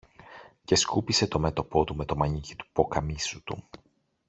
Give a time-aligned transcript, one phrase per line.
[0.63, 3.63] και σκούπισε το μέτωπο του με το μανίκι του ποκαμίσου του